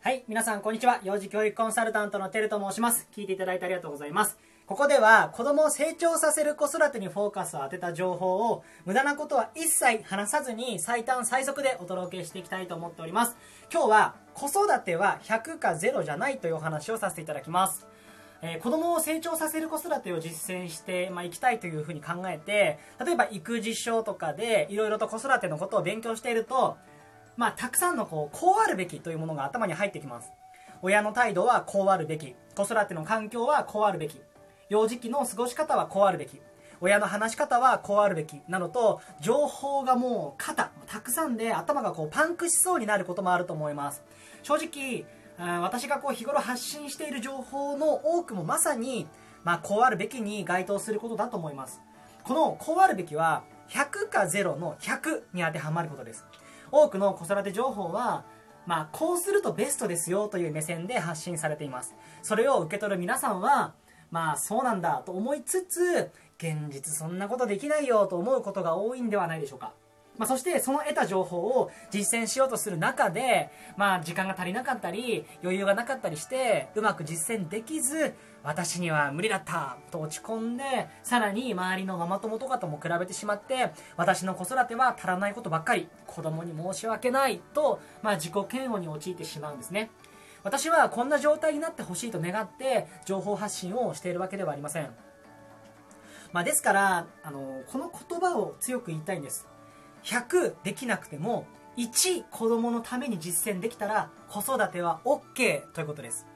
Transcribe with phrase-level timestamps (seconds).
[0.00, 1.00] はい、皆さんこんにちは。
[1.02, 3.08] 幼児教育コンサルタントのてると申します。
[3.12, 4.38] 聞いていただいてありがとうございます。
[4.64, 13.36] ここでは子供を成長させる子育てにフォーカスを当てた情報を無駄なことは一切話さずに最短最速でお届けしていきたいと思っております。
[13.72, 17.88] 今日は子育ては100か0じゃないというお話をさせていただきます。
[18.40, 26.76] えー子供を成長させる子育てを実践して、まあ、いきたいというふうに考えて例えば育児書とかでいろいろと子育てのことを勉強していると、
[27.38, 30.32] まあ、たくさんのこうこうあるべきというものが頭に入ってきます。
[30.82, 32.34] 親の態度はこうあるべき。
[32.56, 34.20] 子育ての環境はこうあるべき。
[34.68, 36.40] 幼児期の過ごし方はこうあるべき。
[36.80, 38.42] 親の話し方はこうあるべき。
[38.48, 44.02] などと情報がもう肩たくさんで頭がこうパンクしそうになることもあると思います。
[44.42, 45.06] 正直
[45.38, 49.06] 私がこう日頃発信している情報の多くもまさに、
[49.44, 51.80] まあ、こうあるべきに該当することだと思います。
[52.24, 56.24] このこうあるべきは100か0の100に当てはまることです。
[56.72, 58.24] 多くの子育て情報は
[58.66, 61.94] まあ、こうするとベストですよという目線で発信されています。
[62.22, 63.72] それを受け取る皆さんは
[64.10, 69.72] まあそうなんだと思いつつ現実そんなことできないよと思うことが多いんではないでしょうか。
[70.18, 80.64] まあ、そしてその得た情報を実践しようとする中で、まあ、時間が足りなかったり余裕がなかったりしてうまく実践できず私には無理だったと落ち込んで
[81.02, 89.90] さらに周りのママ友とかとも比べてしまって私の子育ては足らないことばっかり子供に申し訳ないと、まあ、自己嫌悪に陥ってしまうんですね。
[90.44, 94.90] 私はこんな状態になってほしいと願って情報発信をしているわけではありません。
[96.32, 99.46] まあ、ですからあのこの言葉を強く言いたいんです。
[100.04, 101.46] 100できなくても
[101.76, 106.26] 1子供のために実践できたら子育ては OK ということです。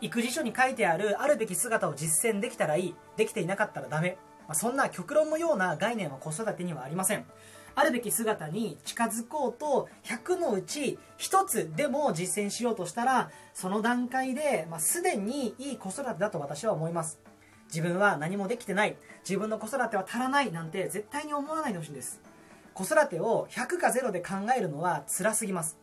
[0.00, 7.24] 育児書に書いてあるあるべき姿を実践できたらいいできていなかったらダメ、まあ、そんな極論のような概念は子育てにはありません。
[7.78, 17.20] あるべき姿に近づこうと100のうち1つでも実践しようとしたらその段階で、まあ、すでにいい子育てだと私は思います。
[17.68, 18.96] 自分は何もできてない。
[19.28, 22.20] 自分の子育ては足らないなんて絶対に思わないでほしいんです。
[22.76, 25.78] 子育てを100か0で考えるのは辛すぎます。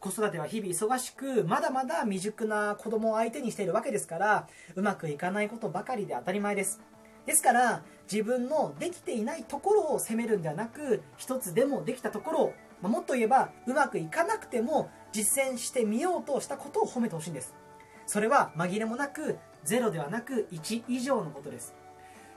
[0.00, 6.80] 子育ては日々忙しくまだまだ未熟な子供を相手にしているわけですからうまくいかないことばかりで当たり前です。
[7.26, 17.54] ですから自分のできていないところを責めるんではなく一つでもできたところを、まもっと言えばうまくいかなくても実践してみようとしたことを褒めてほしいんです。
[18.04, 21.76] それは紛れもなく0ではなく1以上のことです。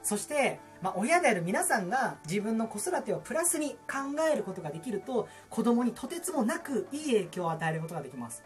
[0.05, 8.43] そして、まあ、親である皆さんが自分の子育てをプラスに考えることができると子供にとてつもなくいい影響を与えることができます。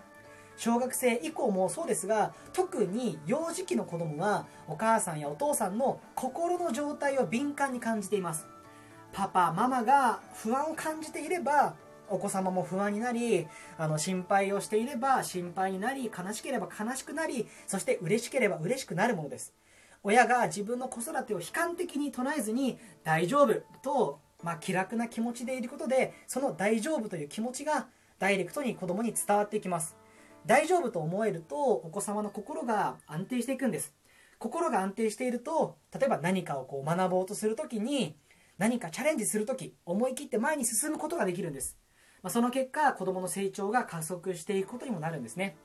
[0.55, 8.47] 小学生以降もそうですが特に幼児期の子供はお母さんやお父さんの心の状態を敏感に感じています。
[9.11, 11.75] パパママが不安を感じていれば
[12.07, 13.47] お子様も不安になり
[13.77, 19.53] あの心配をしていれば心配になり悲しければ悲しくなりそして嬉しければ嬉しくなるものです。
[20.03, 27.87] 親が自分の子育てを悲観的に捉えずに大丈夫と、まあ、気楽な気持ちでいることでその大丈夫という気持ちが
[28.17, 29.95] ダイレクトに子供に伝わっていきます。
[30.45, 33.93] 大丈夫と思えるとお子様の心が安定していくんです。
[34.39, 38.15] 心が安定していると例えば何かをこう学ぼうとするときに
[38.57, 41.77] 何かチャレンジするとき思い切って前に進むことができるんです、
[42.23, 45.57] まあ、その結果子供の成長が加速していくことにもなるんですね、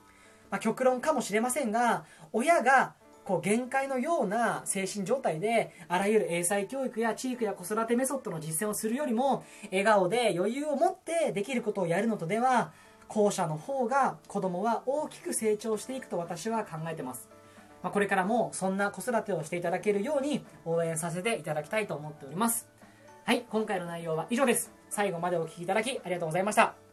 [0.50, 2.94] まあ、極論かもしれませんが親が
[3.24, 12.72] こう限界のような精神状態であらゆる英才教育や地域や子育てメソッドの実践をするよりも笑顔で余裕を持ってできることをやるのとでは
[13.08, 17.28] 後者の方が子供は大きく成長していくと私は考えてます、
[17.82, 22.68] まあ、これからもそんな子育てをしていただけるように応援させていただきたいと思っております。
[23.24, 24.70] はい今回の内容は以上です。
[24.90, 26.83] 最後までお聴きいただきありがとうございました。